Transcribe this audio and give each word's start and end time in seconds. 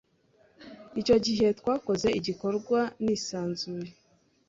Icyo 1.01 1.15
gihe 1.25 1.47
twakoze 1.59 2.07
igikorwa 2.19 2.79
nisanzuye, 3.03 3.89